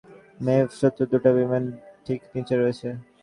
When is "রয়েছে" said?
2.55-2.87